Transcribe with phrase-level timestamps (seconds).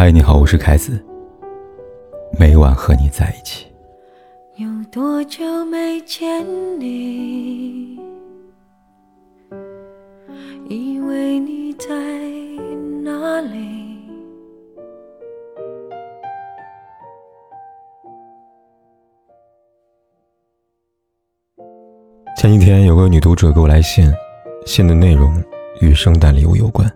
[0.00, 1.04] 嗨，你好，我是凯子。
[2.38, 3.66] 每晚和你在一起。
[4.54, 6.46] 有多久没见
[6.78, 7.98] 你？
[10.68, 11.88] 以为你在
[13.02, 13.98] 哪里？
[22.36, 24.08] 前几天有个女读者给我来信，
[24.64, 25.42] 信的内容
[25.80, 26.88] 与圣诞礼物有关。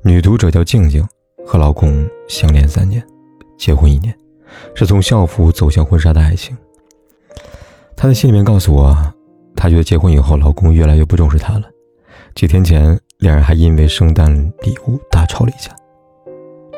[0.00, 1.06] 女读者叫静静，
[1.46, 3.02] 和老公相恋三年，
[3.56, 4.12] 结婚一年，
[4.74, 6.56] 是从校服走向婚纱的爱情。
[7.96, 8.96] 她在信里面告诉我，
[9.54, 11.62] 她觉得结婚以后，老公越来越不重视她了。
[12.34, 14.30] 几天前，两人还因为圣诞
[14.62, 15.74] 礼物大吵了一架。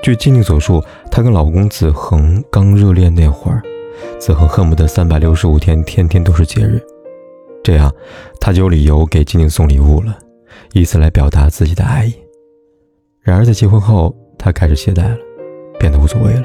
[0.02, 3.62] 据静静所述，她跟老公子恒刚热恋那会儿，
[4.20, 6.80] 子恒恨不得三百六十五天天天都是节日，
[7.64, 7.92] 这样
[8.40, 10.16] 他就有理由给静静送礼物了，
[10.72, 12.14] 以此来表达自己的爱意。
[13.20, 15.16] 然而在结婚后，他开始懈怠了，
[15.78, 16.44] 变得无所谓了。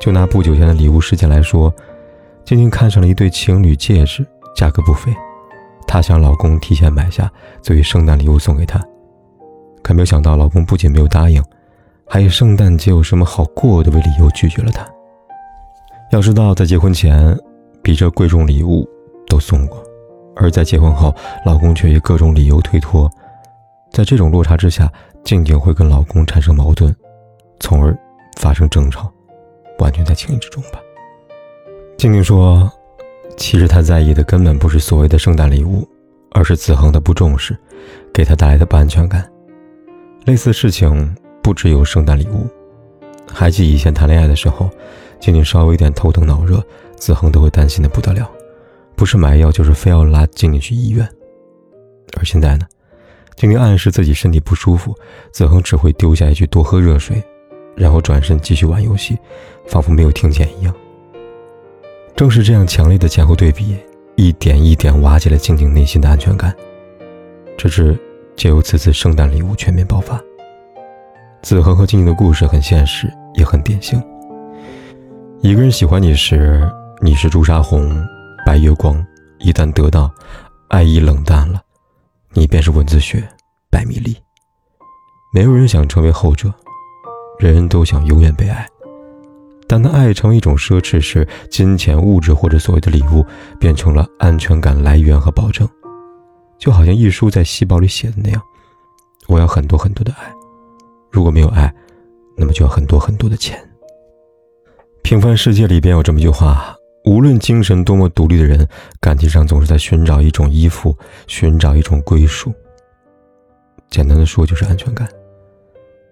[0.00, 1.72] 就拿不久前的礼物事件来说，
[2.44, 5.12] 静静看上了一对情侣戒指，价格不菲。
[5.86, 7.30] 她想老公提前买下，
[7.62, 8.82] 作为圣诞礼物送给她。
[9.82, 11.42] 可没有想到，老公不仅没有答应，
[12.06, 14.86] 还以圣诞节有什么好过的为理由拒绝了她。
[16.10, 17.36] 要知道，在结婚前，
[17.82, 18.88] 比这贵重礼物
[19.28, 19.82] 都送过，
[20.36, 23.10] 而在结婚后，老公却以各种理由推脱。
[23.90, 24.90] 在这种落差之下，
[25.24, 26.94] 静静会跟老公产生矛盾，
[27.60, 27.96] 从而
[28.38, 29.12] 发生争吵，
[29.78, 30.80] 完全在情理之中吧。
[31.96, 32.70] 静静说。
[33.38, 35.88] 其实她在意的根本不是所谓的圣诞礼物，
[36.32, 37.58] 而是子恒的不重视，
[38.12, 39.26] 给她带来的不安全感。
[40.26, 42.46] 类似事情不只有圣诞礼物，
[43.32, 44.68] 还记以前谈恋爱的时候，
[45.18, 46.62] 静静稍微一点头疼脑热，
[46.94, 48.30] 子恒都会担心的不得了，
[48.94, 51.08] 不是买药就是非要拉静静去医院。
[52.18, 52.66] 而现在呢，
[53.36, 54.94] 静静暗示自己身体不舒服，
[55.32, 57.22] 子恒只会丢下一句多喝热水，
[57.74, 59.18] 然后转身继续玩游戏，
[59.66, 60.74] 仿佛没有听见一样。
[62.14, 63.76] 正是这样强烈的前后对比，
[64.16, 66.54] 一点一点瓦解了静静内心的安全感，
[67.56, 67.98] 直至
[68.36, 70.20] 借由此次圣诞礼物全面爆发。
[71.42, 74.00] 子恒和静静的故事很现实，也很典型。
[75.40, 78.06] 一个人喜欢你时，你是朱砂红、
[78.46, 78.94] 白月光；
[79.40, 80.08] 一旦得到，
[80.68, 81.60] 爱意冷淡了，
[82.34, 83.22] 你便是文字学，
[83.70, 84.16] 百米丽。
[85.34, 86.52] 没有人想成为后者，
[87.38, 88.66] 人人都想永远被爱。
[89.68, 93.24] 当爱成为一种奢侈时，金钱、物质或者所谓的礼物
[93.60, 95.68] 变成了安全感来源和保证，
[96.58, 98.42] 就好像一书在细胞里写的那样
[99.28, 100.32] ：“我要很多很多的爱，
[101.10, 101.72] 如果没有爱，
[102.36, 103.58] 那么就要很多很多的钱。”
[105.02, 106.74] 平凡世界里边有这么一句话：
[107.04, 108.66] 无论精神多么独立的人，
[109.00, 110.96] 感情上总是在寻找一种依附，
[111.26, 112.52] 寻找一种归属。
[113.90, 115.08] 简单的说，就是安全感。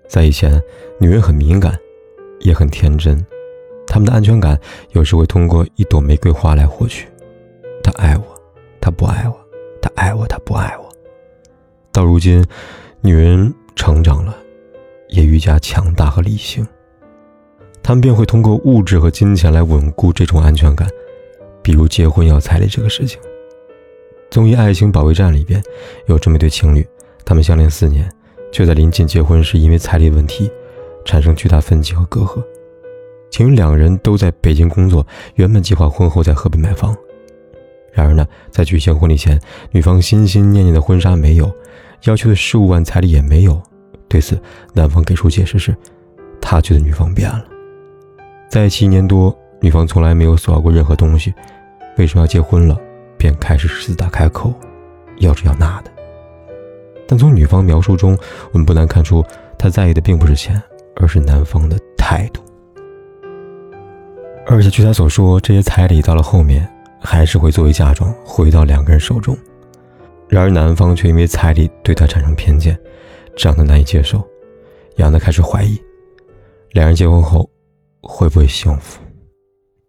[0.08, 0.60] 在以前，
[0.98, 1.78] 女人很敏感，
[2.40, 3.24] 也很天真。
[3.86, 4.58] 她们的安全感
[4.90, 7.08] 有时会通过一朵玫瑰花来获取。
[7.82, 8.24] 他爱我，
[8.80, 9.34] 他不爱我；
[9.80, 10.88] 他爱我，他不爱我。
[11.92, 12.44] 到如今，
[13.00, 14.36] 女人成长了，
[15.08, 16.66] 也愈加强大和理性。
[17.82, 20.88] 他们便会通过物质和金钱来稳固这种安全感，
[21.62, 23.18] 比如结婚要彩礼这个事情。
[24.30, 25.60] 综艺《爱情保卫战》里边
[26.06, 26.86] 有这么一对情侣，
[27.24, 28.08] 他们相恋四年，
[28.52, 30.48] 却在临近结婚时因为彩礼问题
[31.04, 32.40] 产生巨大分歧和隔阂。
[33.30, 35.04] 情侣两个人都在北京工作，
[35.34, 36.96] 原本计划婚后在河北买房。
[37.92, 39.40] 然而呢，在举行婚礼前，
[39.72, 41.52] 女方心心念念的婚纱没有，
[42.04, 43.60] 要求的十五万彩礼也没有。
[44.08, 44.40] 对此，
[44.74, 45.74] 男方给出解释是，
[46.40, 47.44] 他觉得女方变了。
[48.50, 51.32] 在一起一年多，女方从来没有索要过任何东西，
[51.96, 52.76] 为什么要结婚了，
[53.16, 54.52] 便开始狮子大开口，
[55.18, 55.92] 要这要那的。
[57.06, 58.18] 但从女方描述中，
[58.50, 59.24] 我们不难看出，
[59.56, 60.60] 她在意的并不是钱，
[60.96, 62.42] 而是男方的态度。
[64.48, 66.68] 而且据他所说，这些彩礼到了后面
[67.00, 69.38] 还是会作为嫁妆回到两个人手中。
[70.28, 72.76] 然而男方却因为彩礼对他产生偏见，
[73.36, 74.18] 这让他难以接受，
[74.96, 75.80] 也让他开始怀疑，
[76.72, 77.48] 两人结婚后
[78.00, 79.00] 会不会幸福？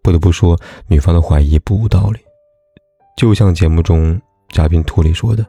[0.04, 2.20] 不得不说，女方的怀疑不无道理。
[3.18, 4.20] 就像节目中
[4.50, 5.46] 嘉宾图里说的：“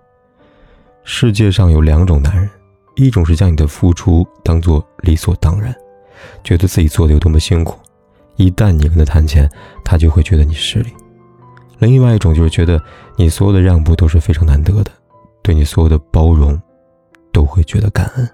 [1.05, 2.49] 世界上有两种男人，
[2.97, 5.75] 一种是将你的付出当做理所当然，
[6.45, 7.79] 觉得自己做的有多么辛苦。”
[8.37, 9.51] 一旦你跟他谈钱，
[9.85, 10.91] 他就会觉得你势利；
[11.79, 12.83] 另外一种就是觉得
[13.17, 14.91] 你所有的让步都是非常难得的，
[15.43, 16.61] 对你所有的包容
[17.31, 18.29] 都会觉得感恩。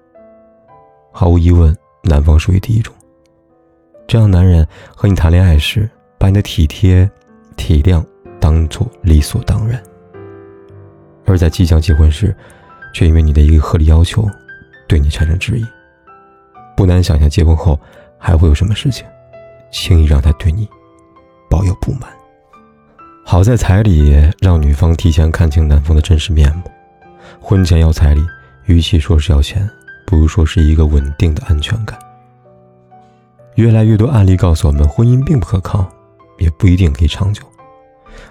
[1.11, 2.93] 毫无疑问，男方属于第一种。
[4.09, 7.07] 这样男人和你谈恋爱时，把你的体贴、
[7.55, 8.03] 体谅
[8.39, 9.79] 当做理所当然；
[11.27, 12.35] 而在即将结婚时，
[12.91, 14.27] 却因为你的一个合理要求，
[14.87, 15.65] 对你产生质疑。
[16.75, 17.79] 不难想象，结婚后
[18.17, 19.05] 还会有什么事情
[19.69, 20.67] 轻易让他对你
[21.47, 22.09] 抱有不满？
[23.23, 26.63] 好在彩礼让女方提前看清男方的真实面目。
[27.39, 28.25] 婚前要彩礼，
[28.65, 29.69] 与其说是要钱，
[30.07, 31.95] 不如说是一个稳定的安全感。
[33.59, 35.85] 越来越多案例告诉我们，婚姻并不可靠，
[36.37, 37.43] 也不一定可以长久。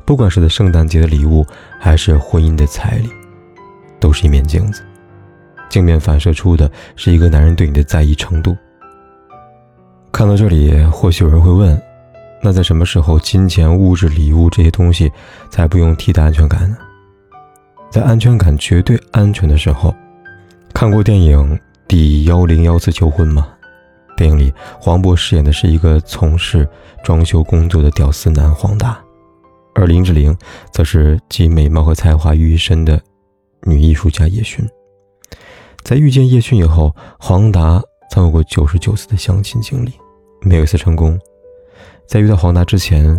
[0.06, 1.46] 不管是在圣诞节的礼物，
[1.78, 3.10] 还是婚姻的彩礼，
[4.00, 4.82] 都是一面镜子，
[5.68, 8.56] 镜面反射出的是一个男人对你的在意程度。
[10.10, 11.78] 看到这里，或许有人会问：
[12.42, 15.12] 那在什么时候，金钱、物质、礼物这些东西
[15.50, 16.78] 才不用替代安全感呢？
[17.90, 19.94] 在安全感绝对安全的时候，
[20.72, 21.54] 看过电影
[21.86, 23.46] 《第幺零幺次求婚》吗？
[24.18, 26.68] 电影里，黄渤饰演的是一个从事
[27.04, 28.98] 装修工作的屌丝男黄达，
[29.74, 30.36] 而林志玲
[30.72, 33.00] 则是集美貌和才华于一身的
[33.62, 34.68] 女艺术家叶璇。
[35.84, 37.80] 在遇见叶璇以后，黄达
[38.10, 39.92] 曾有过九十九次的相亲经历，
[40.42, 41.18] 没有一次成功。
[42.06, 43.18] 在遇到黄达之前，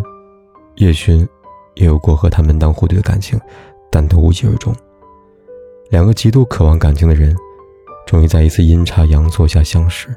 [0.76, 1.28] 叶璇
[1.76, 3.40] 也有过和他门当户对的感情。
[3.92, 4.72] 但都无疾而终。
[5.90, 7.36] 两个极度渴望感情的人，
[8.06, 10.16] 终于在一次阴差阳错下相识。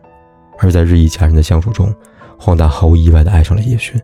[0.63, 1.93] 而在日益加深的相处中，
[2.39, 4.01] 黄达毫无意外地爱上了叶璇，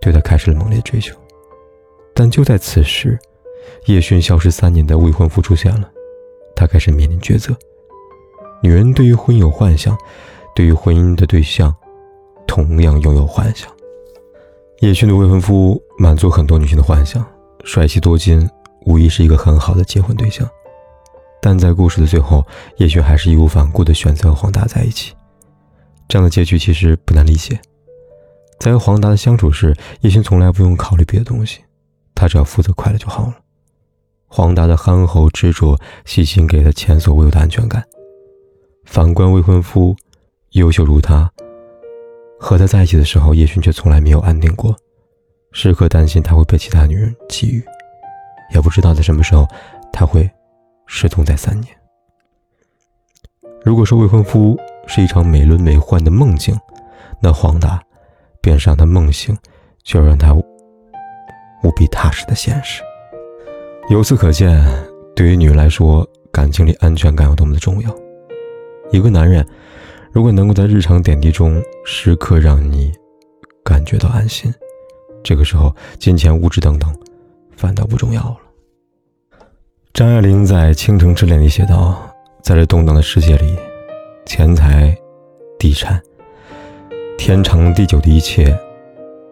[0.00, 1.14] 对他开始了猛烈追求。
[2.14, 3.18] 但就在此时，
[3.86, 5.90] 叶璇消失三年的未婚夫出现了，
[6.54, 7.52] 他开始面临抉择。
[8.62, 9.98] 女人对于婚姻有幻想，
[10.54, 11.74] 对于婚姻的对象，
[12.46, 13.68] 同样拥有幻想。
[14.80, 17.26] 叶璇的未婚夫满足很多女性的幻想，
[17.64, 18.48] 帅气多金。
[18.86, 20.48] 无疑是一个很好的结婚对象，
[21.42, 22.46] 但在故事的最后，
[22.76, 25.12] 叶璇还是义无反顾地选择和黄达在一起。
[26.08, 27.60] 这样的结局其实不难理解。
[28.58, 31.60] 在和黄达的相处时，叶勋从来不用考虑别的东西，
[32.14, 33.36] 他只要负责快乐就好了。
[34.26, 37.84] 黄达的憨厚执着、细心，给他前所未有的安全感。
[38.84, 39.94] 反观未婚夫，
[40.50, 41.30] 优秀如他，
[42.38, 44.74] 和他在一起的时候，叶璇却从来没有安定过，
[45.52, 47.62] 时刻担心他会被其他女人觊觎。
[48.54, 49.46] 也不知道在什么时候
[49.92, 50.28] 他会
[50.86, 51.76] 失踪在三年。
[53.64, 54.56] 如果说未婚夫
[54.86, 56.58] 是一场美轮美奂的梦境，
[57.20, 57.80] 那黄达
[58.40, 59.36] 便是让他梦醒
[59.84, 62.82] 却让他无比踏实的现实。
[63.88, 64.64] 由此可见，
[65.14, 67.94] 对于女人来说，感情里安全感有多么的重要。
[68.90, 69.46] 一个男人
[70.12, 72.92] 如果能够在日常点滴中时刻让你
[73.64, 74.52] 感觉到安心，
[75.24, 76.94] 这个时候金钱、物质等等。
[77.56, 78.36] 反倒不重要了。
[79.94, 81.96] 张爱玲在《倾城之恋》里写道
[82.44, 83.56] ：“在这动荡的世界里，
[84.26, 84.92] 钱财、
[85.56, 86.02] 地产、
[87.16, 88.52] 天长地久的一切，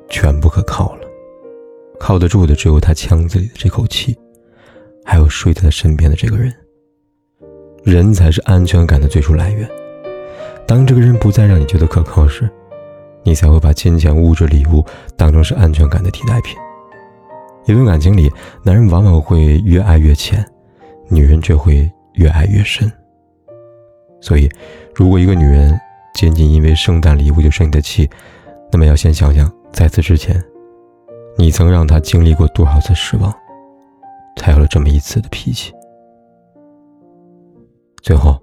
[0.08, 1.00] 全不可靠了。
[1.98, 4.16] 靠得住的只有他腔子里的这口气，
[5.04, 6.54] 还有睡在他身边的这个人。
[7.82, 9.68] 人才是安全感的最初来源。
[10.64, 12.48] 当这个人不再让你觉得可靠时，
[13.24, 14.84] 你才会把金钱、物质、礼物
[15.16, 16.56] 当成是安全感的替代品。”
[17.66, 18.30] 一段感情里，
[18.62, 20.44] 男人往往会越爱越浅，
[21.08, 22.90] 女人却会越爱越深。
[24.20, 24.48] 所以，
[24.94, 25.78] 如果一个女人
[26.14, 28.08] 仅仅因为圣诞礼物就生你的气，
[28.70, 30.40] 那么要先想想，在此之前，
[31.36, 33.34] 你曾让她经历过多少次失望，
[34.36, 35.72] 才有了这么一次的脾气。
[38.02, 38.40] 最后，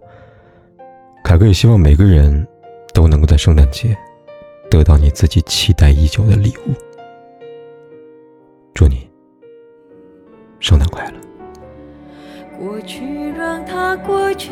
[1.24, 2.46] 凯哥也希望每个人
[2.93, 3.96] 都能够在圣诞节
[4.70, 6.74] 得到你自己期待已久的礼物。
[8.74, 9.10] 祝你！
[10.60, 11.13] 圣诞快乐。
[12.60, 14.51] 过去让它过去，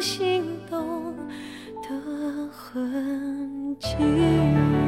[0.00, 1.14] 心动
[1.82, 4.87] 的痕迹。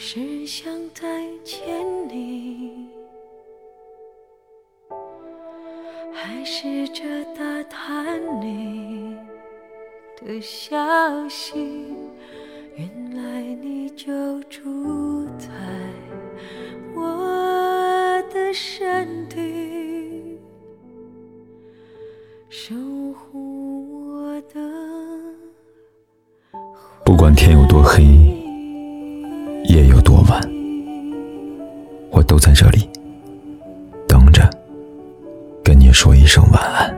[0.00, 1.04] 是想再
[1.42, 1.58] 见
[2.08, 2.88] 你，
[6.14, 7.02] 还是这
[7.34, 9.16] 打探你
[10.16, 11.96] 的消息？
[12.76, 15.48] 原来你就住在
[16.94, 20.38] 我的身体
[22.48, 22.72] 守
[23.12, 24.60] 护我的。
[27.04, 28.37] 不管天有多黑。
[32.28, 32.88] 都在这里
[34.06, 34.48] 等着，
[35.64, 36.97] 跟你说一声晚安。